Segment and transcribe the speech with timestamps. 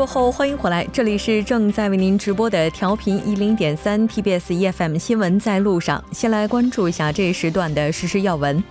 [0.00, 6.02] 过后，欢迎回来，这里是正在为您直播的调频一零点三 TBS EFM 新闻在路上。
[6.10, 8.64] 先来关注一下这一时段的实时要闻。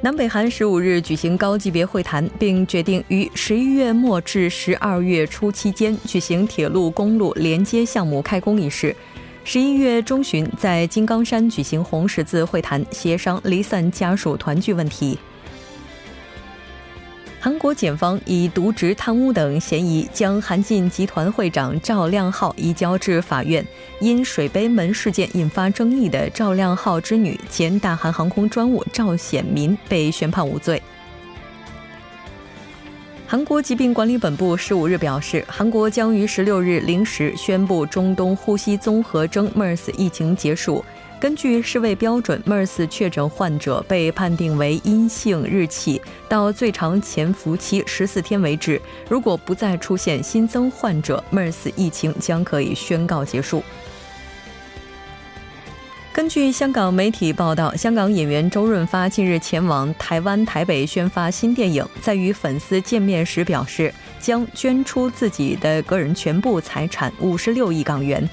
[0.00, 8.94] 南北韩十五日举行高级别会谈，并决定于十一月末至十二月初期间举行铁路、公路连接项目开工仪式。
[9.42, 15.18] 十一月中旬在金刚山举行红十字会谈，协商离散家属团聚问题。
[17.40, 23.64] 韩国检方以渎职、贪污等嫌疑，将韩进集团会长赵亮浩移交至法院。
[24.00, 30.82] 因水杯门事件引发争议的赵亮浩之女、前大韩航空专务赵显民被宣判无罪。
[33.24, 40.84] 韩国疾病管理本部十五日表示，韩国将于十六日零时宣布中东呼吸综合征 （MERS） 疫情结束。
[41.20, 48.80] 根据世卫标准，MERS 确诊患者被判定为阴性日起到最长潜伏期十四天为止。
[49.08, 53.64] 如果不再出现新增患者，MERS 疫情将可以宣告结束。
[56.12, 68.28] 根据香港媒体报道，香港演员周润发近日前往台湾台北宣发新电影，在与粉丝见面时表示，将捐出自己的个人全部财产五十六亿港元。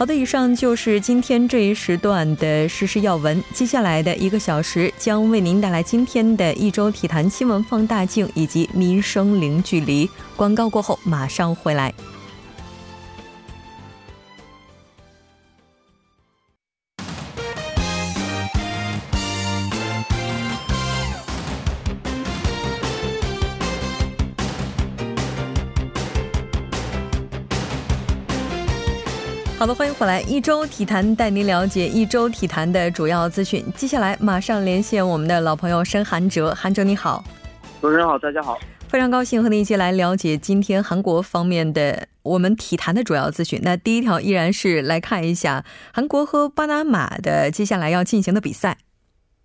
[0.00, 3.44] 好的，以上就是今天这一时段的时事要闻。
[3.52, 10.08] 接下来的一个小时将为您带来今天的一周体坛新闻放大镜以及民生零距离。
[10.36, 11.92] 广告过后马上回来。
[29.60, 33.62] 好的，欢迎回来，一周体坛带您了解一周体坛的主要资讯。
[33.76, 37.22] 接下来马上连线我们的老朋友申韩哲，韩哲你好，
[37.82, 43.60] 主持人好，大家好，非常高兴和您一起来了解今天韩国方面的我们体坛的主要资讯。
[43.62, 48.78] 那第一条依然是来看一下韩国和巴拿马的接下来要进行的比赛。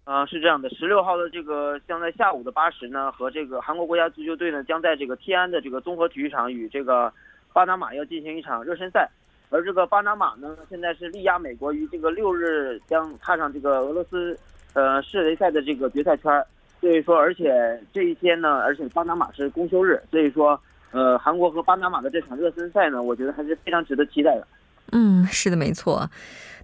[0.05, 7.11] 啊，是这样的，十六号的这个将在下午的八时呢，和这个韩国国家足球队呢将在这个天安的这个综合体育场与这个
[7.51, 9.09] 巴拿马要进行一场热身赛。
[9.49, 14.37] 而这个巴拿马呢，现在是力压美国于这个六日将踏上这个俄罗斯，
[14.73, 16.43] 呃世雷赛的这个决赛圈
[16.81, 20.59] 所以说，而且这一天呢，而且巴拿马是公休日，所以说，
[20.91, 24.47] 呃，韩国和巴拿马的这场热身赛呢，我觉得还是非常值得期待的。
[24.91, 26.09] 嗯，是的，没错。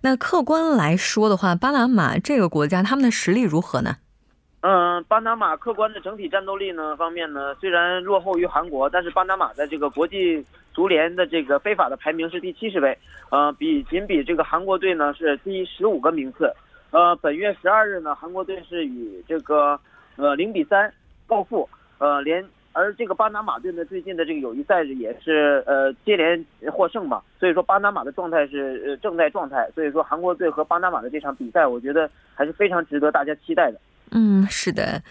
[0.04, 3.98] 那客观来说的话，巴拿马这个国家他们的实力如何呢？
[4.62, 12.98] 嗯，巴拿马客观的整体战斗力呢方面呢，虽然落后于韩国，但是巴拿马在这个国际足联的这个非法的排名是第七十位，
[13.30, 16.52] 呃，比仅比这个韩国队呢是第十五个名次。
[16.92, 19.80] 呃，本月十二日呢，韩国队是与这个
[20.18, 20.94] 呃零比三
[21.26, 33.80] 告负，呃连而这个巴拿马队呢最近的这个友谊赛也是呃接连获胜嘛，所以说巴拿马的状态是呃正在状态，所以说韩国队和巴拿马的这场比赛，我觉得还是非常值得大家期待的。
[34.12, 35.02] 嗯，是的。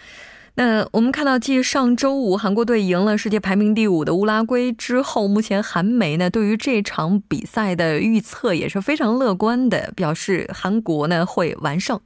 [0.53, 11.97] 那我们看到，继上周五韩国队赢了世界排名第五的乌拉圭之后，目前韩媒呢对于这场比赛的预测也是非常乐观的，表示韩国呢会完胜。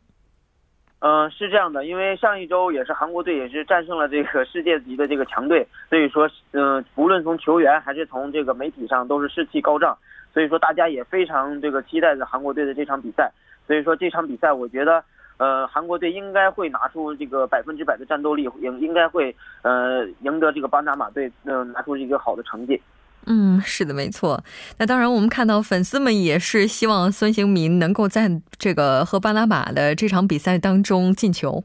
[0.99, 9.97] 嗯，是这样的，因为上一周也是韩国队也是战胜了这个世界级的这个强队，所以说，嗯，无论从球员还是从这个媒体上都是士气高涨，
[10.33, 13.31] 所以说大家也非常这个期待着韩国队的这场比赛。
[13.65, 15.03] 所以说这场比赛，我觉得。
[15.37, 22.81] 呃，韩国队应该会拿出这个百分之百的战斗力，应应该会呃赢得这个巴拿马队，嗯，拿出一个好的成绩。
[23.27, 24.43] 嗯，是的，没错。
[24.77, 31.63] 那当然，我们看到粉丝们也是希望孙兴民能够在这个和巴拿马的这场比赛当中进球。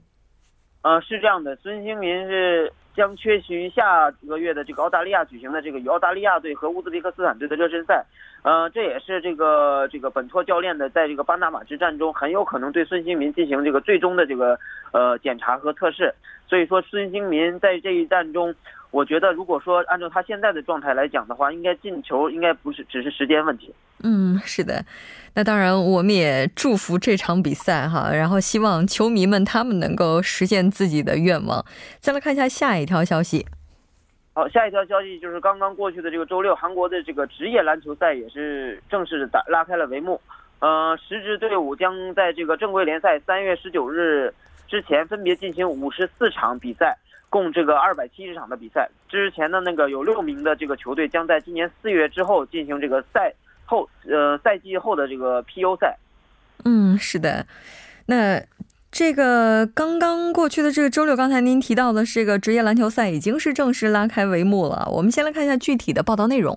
[0.83, 8.05] 呃，是这样的，孙兴民是将缺席下个月的这个澳大利亚举行的这个与澳大利亚队和乌兹别克斯坦队的热身赛。
[8.43, 14.59] 呃，这也是这个这个本托教练的，在这个巴拿马之战中，很有可能对孙兴民进行这个最终的这个
[14.93, 16.15] 呃检查和测试。
[16.49, 18.55] 所以说，孙兴民在这一战中，
[18.91, 23.73] 我觉得如果说按照他现在的状态来讲的话，应该进球应该不是只是时间问题。
[24.03, 24.85] 嗯，是的。
[25.35, 31.65] 那当然，我们也祝福这场比赛哈，然后希望球迷们他们能够实现自己的愿望。
[32.01, 33.47] 再来看一下下一条消息。
[34.33, 40.21] 好，下一条消息就是刚刚过去的这个周六，韩国的这个职业篮球赛也是正式打拉开了帷幕。
[40.61, 44.33] 呃，十支队伍将在这个正规联赛三月十九日
[44.71, 46.97] 之前分别进行五十四场比赛，
[47.29, 48.89] 共这个二百七十场的比赛。
[49.09, 53.35] 之前的那个有六名的这个球队将在今年四月之后进行这个赛
[53.65, 55.99] 后呃赛季后的这个 PU 赛。
[56.65, 57.45] 嗯，是的。
[58.07, 58.41] 那
[58.93, 64.89] 这个刚刚过去的这个周六，刚才您提到的这个职业篮球赛已经是正式拉开帷幕了。
[64.93, 66.57] 我们先来看一下具体的报道内容。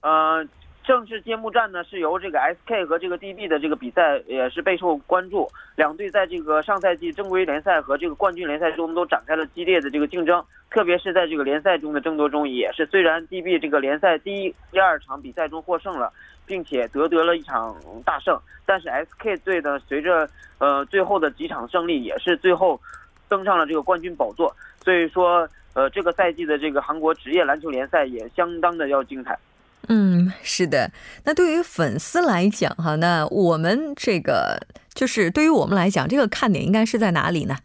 [0.00, 0.46] 呃，
[0.88, 5.46] 正式揭幕战呢是由这个 SK 和这个 DB 的这个比赛也是备受关注。
[5.76, 16.10] 两队在这个上赛季正规联赛和这个冠军联赛中都展开了激烈的这个竞争，特别是在这个联赛中的争夺中，也是虽然 DB 这个联赛第一、第二场比赛中获胜了，
[16.46, 20.26] 并且夺得了一场大胜，但是 SK 队呢，随着
[20.56, 22.80] 呃最后的几场胜利，也是最后
[23.28, 24.50] 登上了这个冠军宝座。
[24.82, 29.38] 所以说，呃，这个赛季的这个韩国职业篮球联赛也相当的要精彩。
[29.86, 30.90] 嗯，是的。
[31.24, 34.60] 那对于粉丝来讲，哈，那我们这个
[34.92, 37.56] 就是对于我们来讲，这个看点应该是在哪里呢？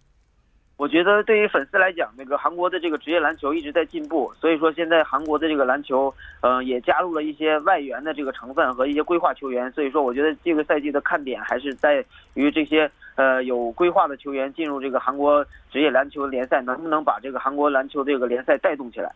[0.76, 19.12] 我觉得对于粉丝来讲，那个韩国的这个职业篮球一直在进步，所以说现在韩国的这个篮球，嗯，也加入了一些外援的这个成分和一些规划球员，所以说我觉得这个赛季的看点还是在于这些呃有规划的球员进入这个韩国职业篮球联赛，能不能把这个韩国篮球这个联赛带动起来。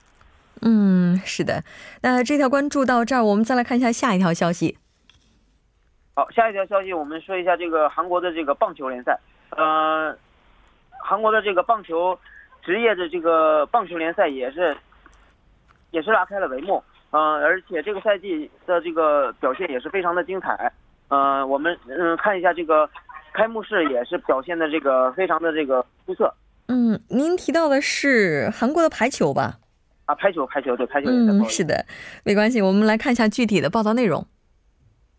[0.62, 1.64] 嗯，是的。
[2.02, 4.78] 那这条关注到这儿，我们再来看一下下一条消息。
[6.16, 9.20] 好，下一条消息，我们说一下这个韩国的这个棒球联赛。
[9.52, 10.16] 呃，
[11.04, 12.18] 韩国的这个棒球
[12.64, 14.76] 职业的这个棒球联赛也是
[15.92, 16.84] 也是拉开了帷幕。
[17.12, 20.72] 嗯，而且这个赛季的这个表现也是非常的精彩。
[21.10, 22.90] 呃，我们嗯看一下这个
[23.32, 26.34] 开幕式也是表现的这个非常的这个出色。
[26.68, 29.60] 嗯，您提到的是韩国的排球吧？
[30.08, 31.34] 啊，排球，排球，对，排球联赛。
[31.34, 31.86] 嗯，是的，
[32.24, 34.26] 没关系，我们来看一下具体的报道内容。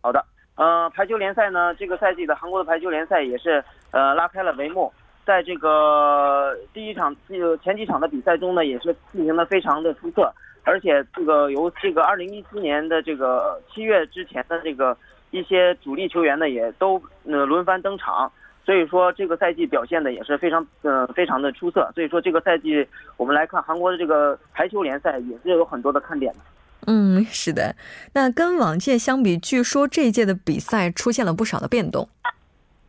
[0.01, 0.25] 好的，
[0.55, 4.91] 呃，排球联赛呢，这个赛季的韩国的排球联赛也是呃拉开了帷幕，
[5.27, 10.33] 在这个第一场这个前几场的比赛中呢，也是进行的非常的出色，
[10.63, 14.97] 而且这个由这个二零一七年的这个七月之前的这个
[15.29, 18.31] 一些主力球员呢，也都呃轮番登场。
[18.65, 26.39] 所以说这个赛季表现的也是非常呃非常的出色，所以说这个赛季我们来看韩国的这个排球联赛也是有很多的看点的。
[26.87, 27.75] 嗯，是的。
[28.13, 32.07] 那跟往届相比，据说这一届的比赛出现了不少的变动。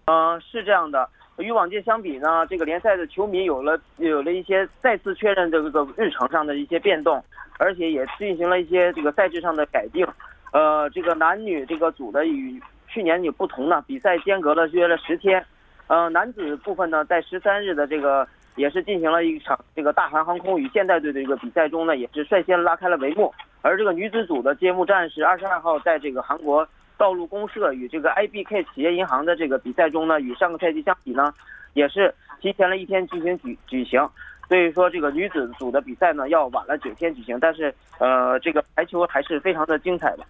[0.05, 1.09] 嗯，是这样的。
[1.39, 7.23] 与往届相比呢，这个联赛的球迷有了有了一些再次确认这个日程上的一些变动，
[7.59, 10.07] 而且也进行了一些这个赛制上的改进。
[10.53, 15.45] 呃，这个男女这个组的与去年也不同呢，比赛间隔了约了十天。
[15.91, 23.35] 呃，男子部分呢，在十三日的这个也是进行了一场这个大韩航空与现代队的一个比赛中呢，也是率先拉开了帷幕。
[23.61, 26.65] 而这个女子组的揭幕战是二十二号在这个韩国
[26.97, 31.35] 道路公社与这个 IBK 企业银行的这个比赛中呢，与上个赛季相比呢，
[31.75, 34.09] 也是提前了一天进行举举行。
[34.49, 40.23] 所以说这个女子组的比赛呢，要晚了九天举行，但是呃，这个排球还是非常的精彩的。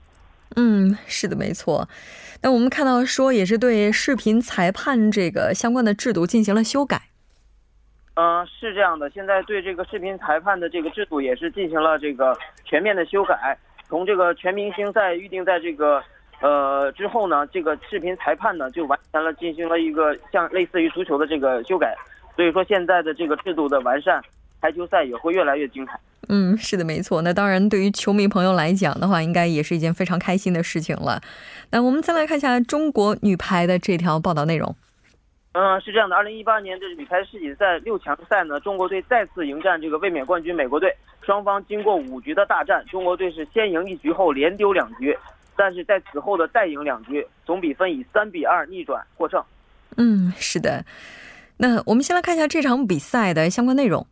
[0.56, 1.88] 嗯，是的，没错。
[2.42, 7.02] 那我们看到说，也是对视频裁判这个相关的制度进行了修改。
[8.14, 13.56] 嗯，是这样的，现在对这个视频裁判的这个制度也是进行了这个全面的修改。
[13.88, 16.02] 从这个全明星赛预定在这个
[16.40, 21.96] 呃之后呢，这个视频裁判呢就完成了进行了一个像类似于足球的这个修改。
[22.36, 24.22] 所以说现在的这个制度的完善，
[24.60, 25.98] 排球赛也会越来越精彩。
[26.28, 27.22] 嗯，是的，没错。
[27.22, 31.20] 那当然，对于球迷朋友来讲的话，应该也是一件非常开心的事情了。
[31.70, 34.74] 那我们再来看一下中国女排的这条报道内容。
[35.52, 40.94] 嗯，是这样的，二零一八年的女排世锦赛六强赛呢，中国队再次迎战这个卫冕冠军美国队。
[41.22, 45.16] 双方经过五局的大战，中国队是先赢一局后连丢两局，
[45.56, 49.42] 但是在此后的再赢两局，总比分以三比二逆转获胜。
[49.96, 50.84] 嗯，是的。
[51.56, 54.06] 那我们先来看一下这场比赛的相关内容。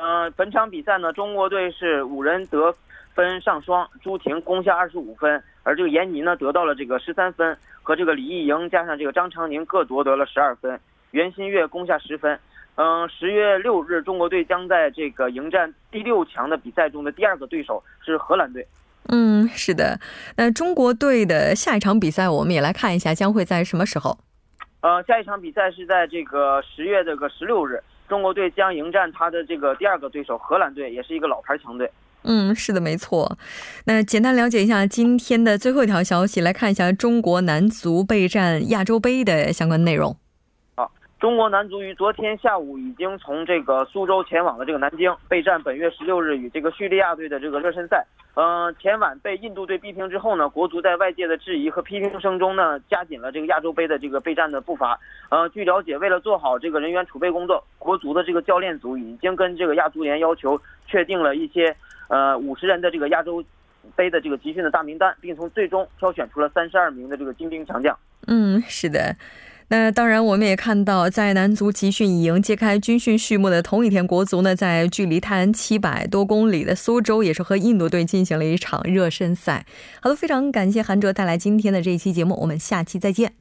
[0.00, 2.72] 呃，本场比赛呢，中国队是五人得
[3.14, 10.78] 分上双，朱婷攻下二十五分，而这个闫妮呢得到了这个十三分，和这个李艺莹加上这个张常宁各夺得了十二分，
[11.10, 12.38] 袁心玥攻下十分。
[12.76, 18.64] 嗯，十月六日，中国队将在这个迎战第六强的比赛中的第二个对手是荷兰队。
[19.08, 19.98] 嗯，是的。
[20.36, 24.16] 那中国队的下一场比赛，我们也来看一下，将会在什么时候？
[24.80, 27.82] 呃，下一场比赛是在这个十月这个十六日。
[28.08, 31.90] 中国队将迎战他的这个第二个对手荷兰队，也是一个老牌强队。
[32.22, 33.38] 嗯，是的，没错。
[33.84, 40.16] 那简单了解一下今天的最后一条消息，来看一下中国男足备战亚洲杯的相关内容。
[41.20, 48.06] 中国男足于昨天下午已经从这个苏州前往了这个南京，备战本月十六日与这个叙利亚队的这个热身赛。
[48.34, 54.96] 嗯，前晚被印度队逼平之后呢，国足在外界的质疑和批评声中呢，加紧了这个亚洲杯的这个备战的步伐。
[55.28, 60.56] 呃，据了解，为了做好这个人员储备工作，国足的这个教练组已经跟这个亚足联要求
[60.86, 61.74] 确定了一些
[62.06, 63.42] 呃五十人的这个亚洲
[63.96, 67.98] 杯的这个集训的大名单，并从最终挑选出了三十二名的这个精兵强将。
[68.28, 69.16] 嗯，是的。
[69.70, 79.66] 那当然，我们也看到，在男足集训营揭开军训序幕的同一天，国足呢在距离泰安七百多公里的苏州，也是和印度队进行了一场热身赛。
[80.00, 83.34] 好的，非常感谢韩哲带来今天的这一期节目，我们下期再见。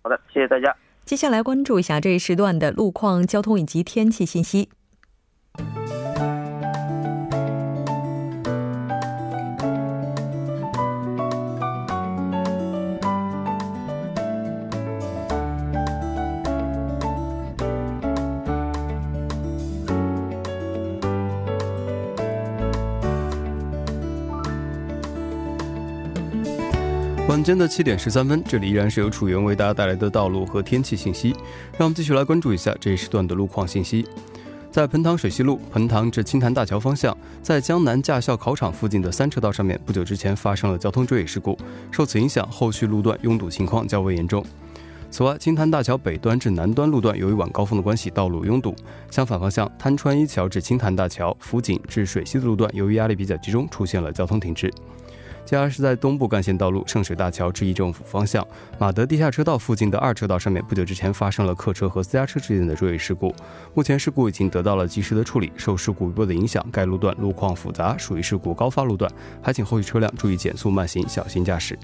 [0.00, 0.74] 好的，谢谢大家。
[1.04, 4.70] 接下来关注一下这一时段的路况、交通以及天气信息。
[27.34, 31.30] 晚间的七点十三分，这里依然是由楚源为大家带来的道路和天气信息。
[31.72, 34.06] 让我们继续来关注一下这一时段的路况信息。
[34.70, 41.58] 在彭塘水西路彭塘至青潭大桥方向，在江南驾校考场附近的三车道上面，不久之前发生了交通追尾事故，
[41.90, 44.44] 受此影响，后续路段拥堵情况较为严重。
[45.10, 48.70] 此外，青潭大桥北端至南端路段由于晚高峰的关系，道路拥堵；
[49.10, 54.72] 相反方向，滩川一桥至青潭大桥、辅警至水西的路段，由于压力比较集中，出现了交通停滞。
[55.44, 58.46] 接下来是在东部干线道路圣水大桥至一政府方向
[58.78, 63.34] 马德地下车道附近的二车道上面，不久之前发生了客车和私家车之间的追尾事故。
[63.74, 65.52] 目前事故已经得到了及时的处理。
[65.56, 69.10] 受事故余波的影响，该路段路况复杂，属于事故高发路段，
[69.42, 71.78] 还请后续车辆注意减速慢行，小心驾驶。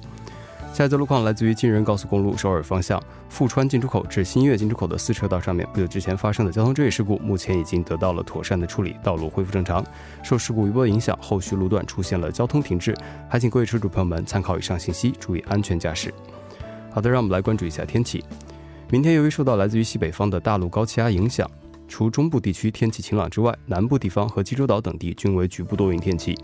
[0.73, 9.85] 下一则路况来自于京仁高速公路首尔方向富川进出口至新月进出口的四车道上面，不久之前发生的交通追尾事故，目前已经得到了妥善的处理，道路恢复正常。
[10.23, 12.97] 受事故余波影响，后续路段出现了交通停滞，
[13.29, 16.15] 还请各位车主朋友们参考以上信息，注意安全驾驶。
[16.91, 18.25] 好的，让我们来关注一下天气。
[18.91, 21.51] 明天由于受到来自于西北方的大陆高气压影响，
[21.89, 26.39] 除中部地区天气晴朗之外，南部地方和济州岛等地均为局部多云天气。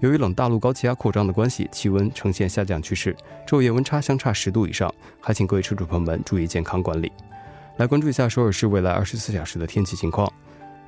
[0.00, 3.14] 由于冷大陆高气压扩张的关系，气温呈现下降趋势，
[3.46, 7.12] 昼夜温差相差十度以上，还请各位车主朋友们注意健康管理。
[7.76, 10.30] 来关注一下首尔市未来二十四小时的天气情况。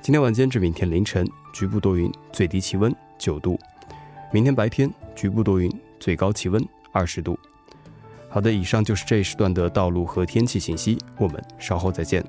[0.01, 3.55] 今天晚间至明天凌晨，局部多云，最低气温九度；
[4.31, 7.37] 明天白天，局部多云，最高气温二十度。
[8.29, 12.23] 好的，以上就是这一时段的道路和天气信息，我们稍后再见。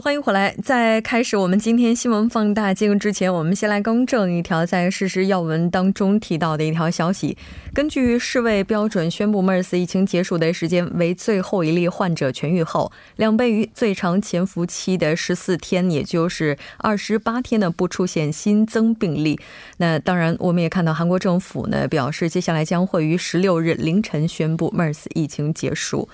[0.00, 0.54] 欢迎回来。
[0.62, 7.36] 在开始我们今天新闻放大镜之前，我们先来更正一条在事实要闻当中提到的一条消息。
[7.74, 19.40] 根据世卫标准宣布，MERS 疫情结束的时间为最后一例患者痊愈后两倍于最长潜伏期的十四天，也就是二十八天呢，不出现新增病例。
[19.78, 26.08] 那当然，我们也看到韩国政府呢表示，接下来将会于十六日凌晨宣布 MERS 疫情结束。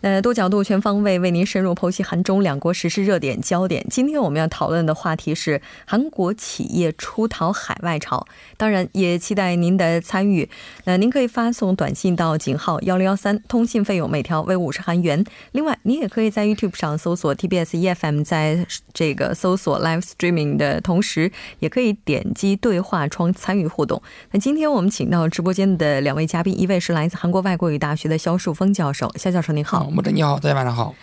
[0.00, 3.84] 那多角度、全方位为您深入剖析韩中两国实施热点焦点。
[3.90, 8.24] 今天我们要讨论的话题是韩国企业出逃海外潮，
[8.56, 10.48] 当然也期待您的参与。
[10.84, 15.24] 那您可以发送短信到井号幺零幺三，通信费用每条为五十韩元。
[15.50, 18.64] 另外，您也可以在 YouTube 上搜索 TBS EFM，在
[18.94, 24.00] 这个搜索 Live Streaming 的同时，也可以点击对话窗参与互动。
[24.30, 29.87] 那今天我们请到直播间的两位嘉宾，一位是来自韩国外国语大学的肖树峰教授，肖教授您好。
[29.90, 30.94] 穆真你好，大家晚上好。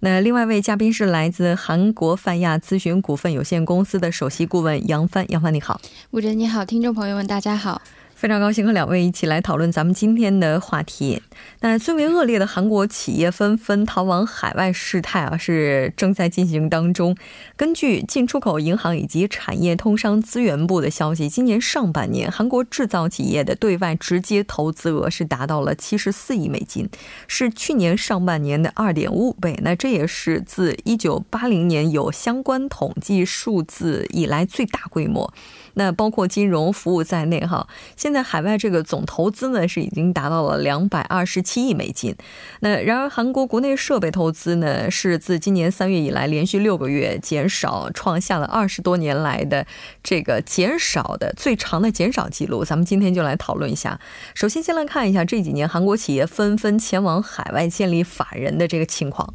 [0.00, 5.80] 那另外一位嘉宾是来自韩国泛亚咨询股份有限公司的首席顾问杨帆，杨帆你好。
[6.10, 7.80] 穆哲你好，听众朋友们大家好。
[8.22, 11.20] 非常高兴和两位一起来讨论咱们今天的话题。
[11.58, 17.16] 那最为恶劣的韩国企业纷纷逃往海外事态啊，是正在进行当中。
[17.56, 26.88] 根据进出口银行以及产业通商资源部的消息，今年上半年韩国制造企业的对外直接投资额是达到了七十四亿美金，
[27.26, 29.58] 是去年上半年的二点五倍。
[29.64, 35.34] 那这也是自一九八零年有相关统计数字以来最大规模。
[35.74, 42.14] 那包括金融服务在内，哈，现现在海外这个总投资呢是已经达到了两百二十七亿美金。
[42.60, 49.66] 那然而韩国国内设备投资呢是自今年三月以来连续六个月减少，创下了二十多年来的
[50.02, 52.66] 这个减少的最长的减少记录。
[52.66, 53.98] 咱们今天就来讨论一下。
[54.34, 59.32] 首先，先来看一下这几年韩国企业纷纷前往海外建立法人的这个情况。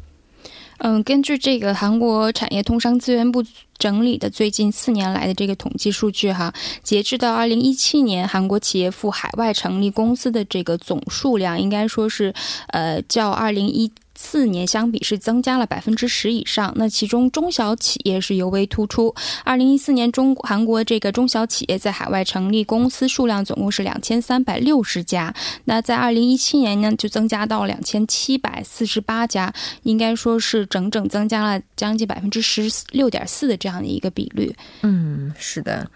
[0.78, 3.44] 嗯，根据这个韩国产业通商资源部
[3.76, 12.32] 整理的最近四年来的这个统计数据哈，截至到二零一七年，韩国企业赴海外成立公司的这个总数量，应该说是，
[12.68, 13.90] 呃，较二零一。
[14.20, 16.72] 四年相比是增加了百分之十以上。
[16.74, 19.14] 那其中中小企业是尤为突出。
[19.44, 25.32] 二零一四年中韩国这个中小企业在海外成立公司数量总共是两千三百六十家，
[25.66, 34.52] 那在二零一七年呢就增加到两千七百四十八家，应该说是整整增加了将近百分之十六点四的这样的一个比率。
[34.82, 35.88] 嗯，是的。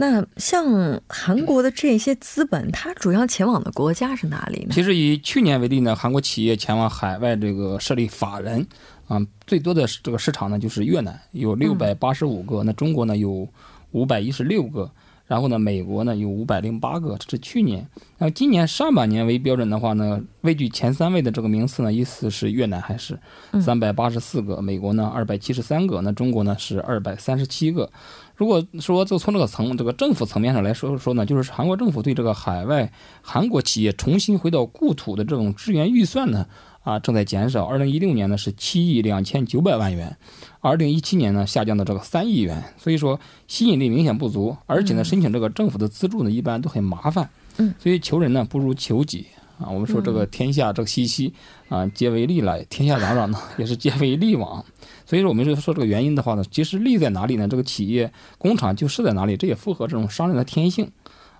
[0.00, 4.68] 那像韩国的这些资本，它主要前往的国家是哪里呢？
[4.70, 8.64] 其实以去年为例呢，韩国企业前往海外这个设立法人，
[9.08, 13.48] 啊，最多的这个市场呢就是越南，有六百八十五个；那中国呢有
[13.90, 14.88] 五百一十六个，
[15.28, 17.86] 然后呢美国呢有五百零八个，这是去年。
[18.16, 23.16] 那今年上半年为标准的话呢，位居前三位的这个名次呢，依次是越南还是
[23.60, 27.88] 三百八十四个，美国呢二百七十三个，那中国呢是二百三十七个。
[28.34, 36.46] 如果说就从这个层这个政府层面上来说说呢，就是韩国政府对这个海外韩国企业重新回到故土的这种支援预算呢，
[36.88, 37.66] 啊正在减少。
[37.66, 40.16] 二零一六年呢是七亿两千九百万元，
[40.60, 47.28] 二零一七年呢下降到这个三亿元，所以说吸引力明显不足，而且呢申请这个政府的资助呢一般都很麻烦，
[47.58, 49.26] 嗯，所以求人呢不如求己
[49.58, 49.68] 啊。
[49.68, 51.34] 我们说这个天下这个熙熙
[51.68, 54.64] 啊皆为利来，天下攘攘呢 也是皆为利往。
[55.04, 57.48] 所以说，我们说说这个原因的话呢，其实利在哪里呢？
[57.48, 60.90] 这个企业工厂就是在哪里，这也符合这种商人的天性。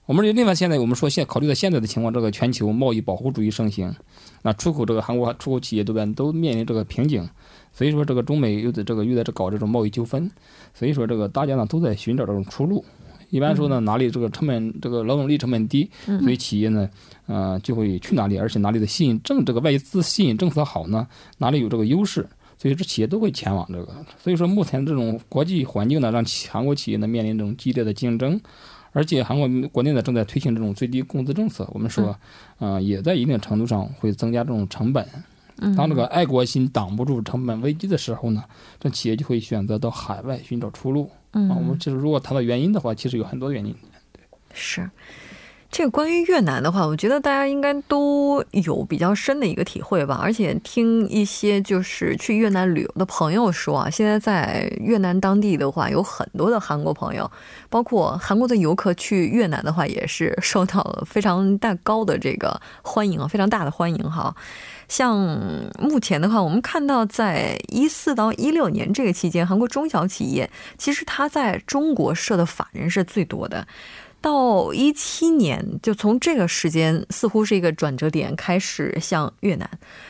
[0.08, 3.94] 我们另外现在我们说现考虑到现在的情况，这个全球贸易保护主义盛行，
[4.40, 7.28] 那出口这个韩国出口企业都边都面临这个瓶颈，
[7.74, 10.30] 所以说这个中美又在这个又在这搞这种贸易纠纷，
[10.72, 12.82] 所以说这个大家呢都在寻找这种出路。
[13.28, 15.90] 一般说呢，哪里这个成本这个劳动力成本低，
[16.22, 16.88] 所以企业呢，
[17.26, 22.26] 呃就会去哪里，而且哪里的吸引政这个外资吸引政策好呢，哪里有这个优势。
[22.56, 28.40] 所以这企业都会前往这个，所以说目前这种国际环境呢，让韩国企业呢面临这种激烈的竞争，
[28.98, 32.18] 而且韩国国内呢正在推行这种最低工资政策，我们说，
[32.58, 35.06] 嗯，也在一定程度上会增加这种成本。
[35.76, 38.42] 当这个爱国心挡不住成本危机的时候呢，
[38.80, 41.08] 这企业就会选择到海外寻找出路。
[41.32, 43.72] 嗯，我们其实如果谈到原因的话，其实有很多原因。
[44.12, 44.20] 对，
[44.52, 44.90] 是。
[45.70, 50.18] 这个关于越南的话，我觉得大家应该都有比较深的一个体会吧。
[50.20, 57.30] 而且听一些就是去越南旅游的朋友说啊，现在在越南当地的话，有很多的韩国朋友，
[57.68, 64.34] 包括韩国的游客去越南的话，也是受到了非常大高的这个欢迎啊，非常大的欢迎哈。
[64.88, 65.18] 像
[65.78, 73.66] 目前的话，我们看到在一四到一六年这个期间，韩国中小企业其实它在中国设的法人是最多的。
[74.20, 79.68] 到一七年，就从这个时间似乎是一个转折点，开始向越南。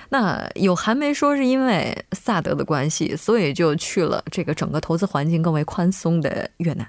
[0.09, 6.87] 那有韩媒说是因为萨德的关系，所以就去了这个整个投资环境更为宽松的越南。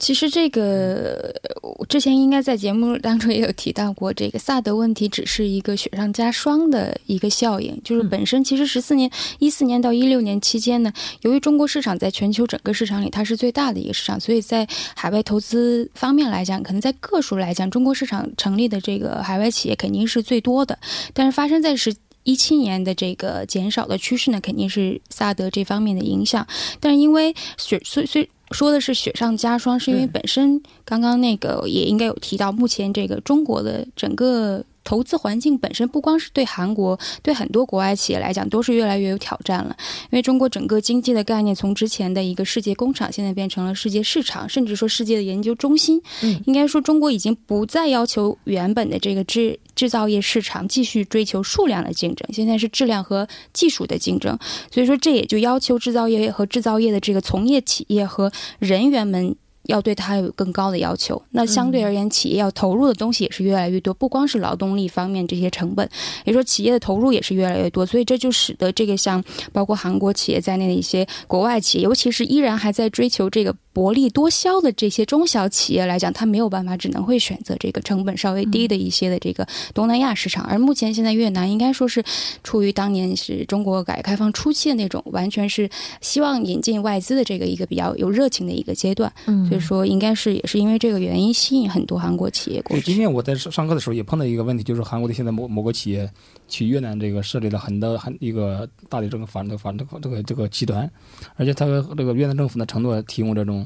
[0.00, 1.32] 其实这个
[1.62, 9.08] 我之前应该在节目当中也有提到过，这个萨德问题只是一个雪上加霜的一个效应，就是本身其实十四年
[9.38, 20.78] 一四年到一六年期间呢，由于中国市场在全球整个市场里它是最大的一个市场，所以在海外投资方面来讲，可能在个数来讲，中国市场成立的这个海外企业肯定是最多的，
[21.12, 26.46] 但是发生在十一七年的这个减少的趋势呢，肯定是萨德这方面的影响，
[26.78, 28.28] 但是因为雪虽虽。
[28.52, 34.64] 说的是雪上加霜，是因为本身刚刚那个也应该有提到，目前这个中国的整个。
[34.82, 39.76] 投资环境本身不光是对韩国，对很多国外企业来讲都是越来越有挑战了。
[40.04, 46.00] 因为中国整个经济的概念从之前的一个世界工厂，现在变成了世界市场，甚至说世界的研究中心。
[46.22, 54.38] 嗯，应该说中国已经不再要求原本的这个制制造业市场继续追求数量的竞争，现在是质量和技术的竞争。
[54.70, 59.36] 所以说这也就要求制造业和制造业的这个从业企业和人员们。
[59.70, 65.88] 要对它有更高的要求，那相对而言，企业要投入的东西也是越来越多，不光是劳动力方面这些成本，
[66.24, 73.54] 也说企业的投入也是越来越多，所以这就使得这个像包括韩国企业在内的一些国外企业，尤其是依然还在追求这个。
[73.72, 80.44] 薄利多销的这些中小企业来讲，它没有办法，只能会选择这个成本稍微低的一些的这个东南亚市场。
[80.44, 82.02] 而目前现在越南应该说是
[82.42, 89.12] 处于当年是中国改革开放初期的那种，完全是希望引进外资的这个一个比较有热情的一个阶段。
[89.26, 92.82] 嗯，所以说应该是也是因为这个原因吸引很多韩国企业过去。
[92.82, 96.10] 今天我在上课的时候也碰到一个问题，就是韩国的现在某某个企业
[96.48, 100.90] 去越南这个设立了很多很一个大的这个反这个反这个这个这个集团，
[101.36, 103.60] 而且他这个越南政府呢承诺提供这种。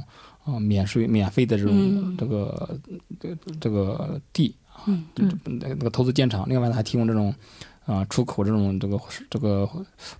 [0.44, 2.78] 啊，免税、免费的这种这个
[3.18, 4.84] 这这个地啊，
[5.44, 6.48] 那个投资建厂。
[6.48, 7.34] 另外呢，还提供这种
[7.86, 9.68] 啊出口这种这个这个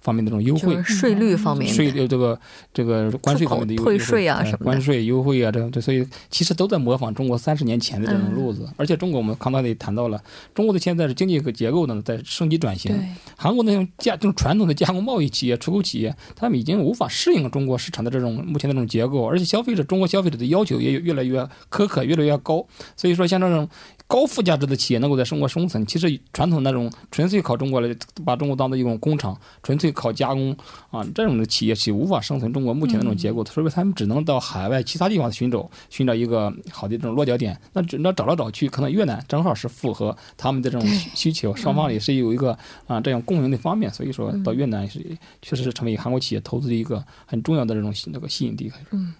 [0.01, 2.39] 方面的这种优惠，税率方面，税这个
[2.73, 8.69] 这个关税方面的退税啊什么的，关税优惠啊，这这所以其实都在模仿中国三十年前的这种路子。
[8.77, 10.23] 而且中国我们刚才也谈到了，
[10.55, 12.95] 中国的现在的经济结构呢在升级转型，
[13.37, 22.67] 韩国那种加这种传统的加工贸易企业、出口企业，他们已经无法适应中国市场的这种目前的这种结构，而且消费者中国消费者的要求也越来越苛刻，越来越高。
[22.97, 23.67] 所以说，像这种。
[24.07, 30.55] 高附加值的企业能够在中国生存，其实传统那种纯粹靠中国来把中国当做一种工厂，纯粹靠加工
[30.91, 37.59] 啊这种的企业是无法生存中国目前那种结构，所以他们只能到海外其他地方寻找寻找一个好的这种落脚点。
[37.73, 43.91] 那只那找来找去，可能越南正好是符合他们的这种需求，双方也是有一个啊这样共赢的方面。
[43.93, 45.01] 所以说到越南是
[45.41, 48.71] 确实是成为韩国企业投资的一个很重要的这种那个吸引力。
[48.91, 49.15] 嗯，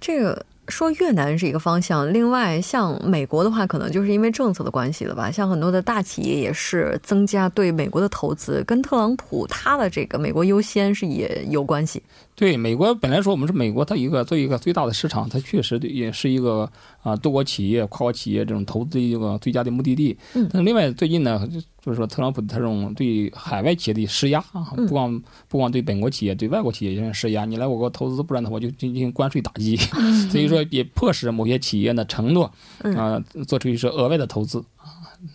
[0.00, 0.46] 这个。
[0.68, 5.30] 说越南是一个方向，另外像美国的话，可能就是因为政策的关系了吧。
[5.30, 12.02] 像很多的大企业也是增加对美国的投资，跟特朗普他的这个美国优先是也有关系。
[12.36, 16.68] 对美国本来说我们是美国，它一个作为一个最大的市场，它确实也是一个
[17.02, 20.16] 啊多国企业、跨国企业这种投资的一个最佳的目的地。
[20.34, 20.48] 嗯。
[20.52, 21.48] 但另外最近呢，
[21.80, 27.44] 就是说特朗普他这种对海外企业的施压啊，不光不光对本国企业，对外国企业也施压。
[27.44, 29.76] 你来我国投资，不然的话就进行关税打击。
[30.28, 32.52] 所以说也迫使某些企业呢承诺
[32.96, 34.64] 啊做出一些额外的投资。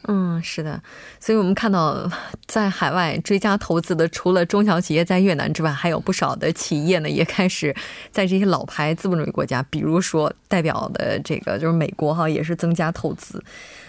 [0.08, 0.82] 嗯，是的，
[1.20, 2.10] 所以我们看到，
[2.46, 7.76] 在海外追加投资的，除了中小企业在越南之外，还有不少的企业呢，也开始
[8.12, 13.44] 在这些老牌资本主义国家，比如说代表的这个就是美国哈，也是增加投资。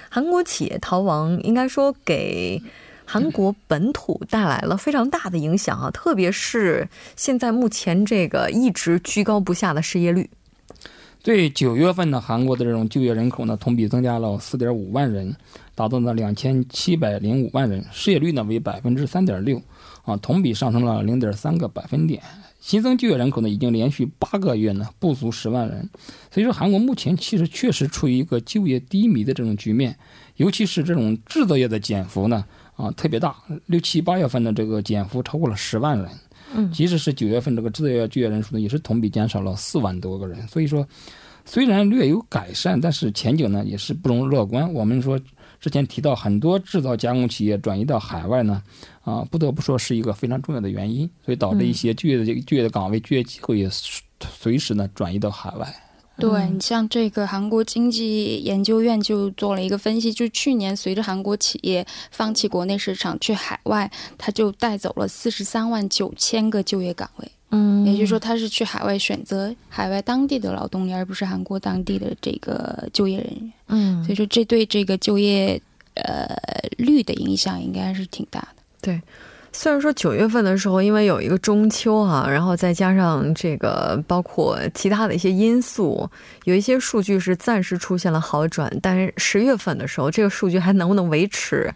[0.09, 2.63] 韩国企业逃亡，应该说给
[3.05, 10.29] 韩国本土带来了非常大的影响啊，特别是现在目前这个一直居高不下的失业率。
[11.23, 15.37] 对九月份呢，韩国的这种就业人口呢，同比增加了四点五万人，
[15.75, 19.61] 达到了两千七百零五万人，失业率呢为百分之三点六，
[20.05, 22.23] 啊，同比上升了零点三个百分点。
[22.59, 25.89] 新增就业人口呢，已经连续八个月呢不足十万人，
[26.31, 29.99] 所以说韩国目前其实确实处于一个就业低迷的这种局面，
[30.37, 32.45] 尤其是这种制造业的减幅呢，
[32.77, 36.09] 啊特别大，六七八月份的这个减幅超过了十万人。
[36.55, 40.47] 嗯，即使是九月份这个制造业就业人数呢，也是同比减少了四万多个人。
[40.49, 40.87] 所以说，
[41.45, 44.73] 虽然略有改善，但是前景呢也是不容乐观。
[44.73, 45.19] 我们说
[45.61, 48.63] 之前提到很多制造加工企业转移到海外呢，
[49.03, 53.69] 啊，不得不说是一个非常重要的原因，所以导致一些就业的就业的岗位、就业机会也
[54.29, 55.75] 随时呢转移到海外。
[56.21, 67.33] 对你像这个韩国经济研究院就做了一个分析，就去年随着韩国企业放弃国内市场去海外，他就带走了四十三万九千个就业岗位。
[67.51, 73.53] 嗯，也就是说他是去海外选择海外当地的劳动力，而不是韩国当地的这个就业人员。
[73.69, 75.61] 嗯，所以说这对这个就业
[75.95, 76.29] 呃
[76.79, 78.63] 率的影响应该是挺大的。
[78.81, 79.01] 对。
[79.53, 86.09] 虽然说九月份的时候，因为有一个中秋哈，然后再加上这个包括其他的一些因素，
[86.45, 91.73] 有一些数据是暂时出现了好转，但是十月份的时候，这个数据还能不能维持，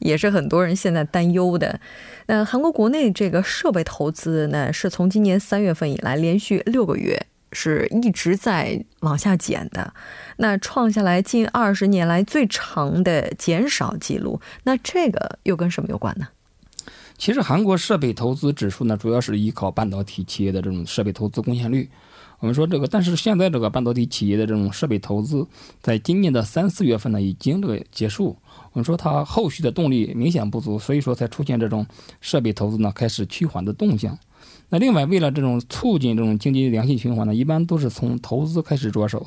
[0.00, 1.78] 也是很多人现在担忧的。
[2.26, 9.94] 那韩国国内这个设备投资呢，是从今年三月份以来连续六个月是一直在往下减的，
[10.38, 14.40] 那创下来近二十年来最长的减少记录。
[14.64, 16.26] 那这个又跟什么有关呢？
[17.22, 21.88] 其实韩国设备投资指数呢，主要是依靠半导体企业的这种设备投资贡献率。
[22.40, 25.46] 我们说这个，但是现在这个半导体企业的这种设备投资，
[25.80, 28.36] 在今年的三四月份呢，已经这个结束。
[28.72, 31.86] 我们说它后续的动力明显不足，所以说才出现这种
[32.20, 34.18] 设备投资呢开始趋缓的动向。
[34.70, 39.24] 那另外，为了这种促进这种经济良性循环呢，一般都是从投资开始着手。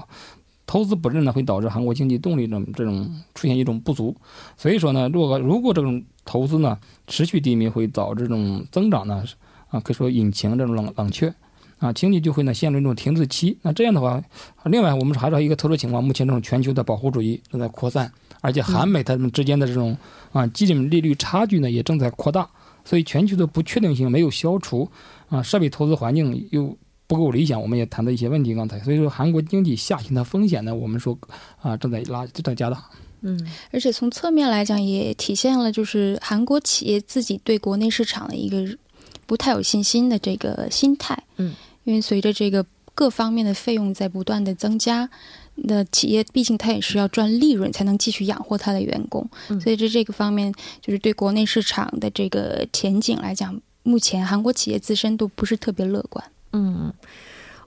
[0.68, 4.16] 投资不振呢，会导致韩国经济动力这种这种出现一种不足。
[4.58, 9.24] 所以说呢，如果如果这种投资呢持续低迷，会导致这种增长呢
[9.70, 11.32] 啊，可以说引擎这种冷冷却
[11.78, 13.58] 啊，经济就会呢陷入一种停滞期。
[13.62, 14.24] 那这样的话，
[14.64, 19.96] 另外我们还是一个特殊情况，目前这种全球的保护主义正在扩散，而且韩美他们之间的这种
[20.32, 22.50] 啊基准利率差距呢也正在扩大，
[22.84, 24.90] 所以全球的不确定性没有消除
[25.30, 26.76] 啊，设备投资环境又。
[27.08, 28.56] 不够理想，我们也谈到一些问题。
[28.56, 31.18] 刚才，所以说韩国经济下行的风险呢，我们说
[31.62, 32.84] 啊正在拉正在加大。
[33.22, 33.40] 嗯，
[33.72, 38.78] 而且从侧面来讲，也体现了就是韩国企业自己对国内市场的一个
[39.26, 41.18] 不太有信心的这个心态。
[41.38, 45.10] 嗯，因为随着这个各方面的费用在不断的增加，
[45.56, 49.28] 那企业毕竟它也是要赚利润才能继续养活它的员工，
[49.62, 56.24] 所以在这个方面，就是对国内市场的这个前景来讲，目前韩国企业自身都不是特别乐观。
[56.58, 56.94] 嗯，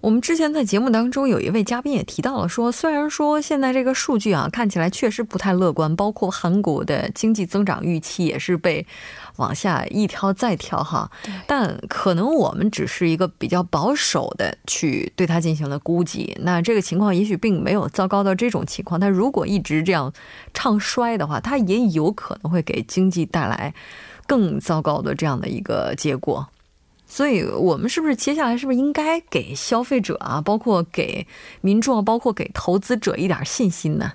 [0.01, 8.87] 我们之前在节目当中有一位嘉宾也提到了说，虽然说现在这个数据啊看起来确实不太乐观，包括韩国的经济增长预期也是被
[9.37, 11.11] 往下一调再调哈，
[11.47, 20.11] 但可能我们只是一个比较保守的去对它进行了估计，那这个情况也许并没有糟糕到这种情况，但如果一直这样
[20.55, 23.75] 唱衰的话，它也有可能会给经济带来
[24.27, 26.49] 更糟糕的这样的一个结果。
[27.09, 31.27] 所以，我们是不是接下来是不是应该给消费者啊，包括给
[31.63, 34.13] 民众，包括给投资者一点信心呢？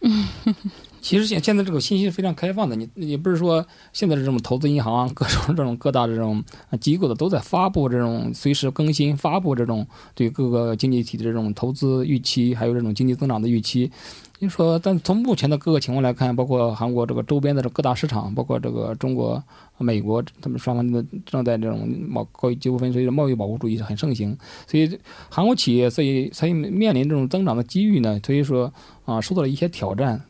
[0.00, 0.28] 嗯，
[1.00, 6.42] 其实现现在这个信息是非常开放的，你也不是说现在这种投资银行、各种这种各大这种
[6.80, 13.90] 机构的都在发布这种随时更新、发布这种对各个经济体的这种投资预期，还有这种经济增长的预期。
[14.38, 19.42] 就说，但从目前的各个情况来看，包括韩国这个周边的这各大市场，包括这个中国、
[19.78, 24.36] 美国，他们双方的正在这种贸贸易纠纷，所以贸易保护主义很盛行。
[24.66, 24.98] 所以
[25.30, 28.70] 韩国企业，所以所以面临这种增长的机遇呢，所以说
[29.06, 30.20] 啊，受到了一些挑战。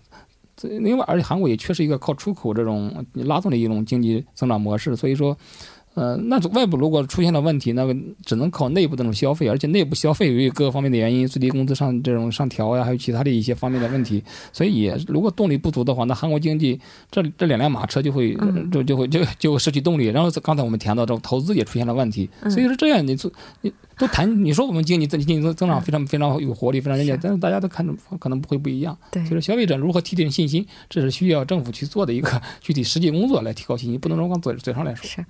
[0.63, 5.37] 另外，而且韩国也确实一个靠出口这种拉动的一种经济增长模式，所以说。
[5.97, 16.79] 呃，那外部如果出现了问题，那个只能靠内部这种消费，而且内部消费由于各个方面的原因，最低工资上这种上调呀，还有其他的一些方面的问题，所以也如果动力不足的话，那韩国经济
[17.11, 18.37] 这这两辆马车就会
[18.71, 20.09] 就就会就就会失去动力。
[20.09, 23.33] 然后刚才我们谈到这种投资也出现了问题，所以说这样你做
[23.63, 28.95] 你都谈你说我们经济增经济增增长非常非常有活力，非常人家，但是大家都看着可能不会不一样。
[29.11, 35.07] 对，就是消费者如何提振信心，这是需要政府去做的一个 具体实际工作来提高信心，不能光嘴嘴上来说。
[35.09, 35.25] 是。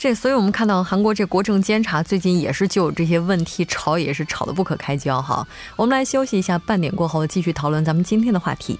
[0.00, 5.46] 这，所以我们看到韩国这国政监察最近也是就这些问题吵，也是吵得不可开交哈。
[5.76, 8.78] 我们来休息一下，半点过后继续讨论咱们今天的话题。